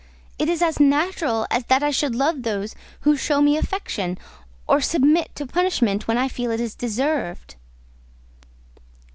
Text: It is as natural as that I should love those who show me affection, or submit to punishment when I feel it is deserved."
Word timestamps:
It 0.39 0.49
is 0.49 0.63
as 0.63 0.79
natural 0.79 1.45
as 1.51 1.65
that 1.65 1.83
I 1.83 1.91
should 1.91 2.15
love 2.15 2.41
those 2.41 2.73
who 3.01 3.15
show 3.15 3.39
me 3.39 3.55
affection, 3.55 4.17
or 4.67 4.81
submit 4.81 5.29
to 5.35 5.45
punishment 5.45 6.07
when 6.07 6.17
I 6.17 6.27
feel 6.27 6.49
it 6.49 6.59
is 6.59 6.73
deserved." 6.73 7.53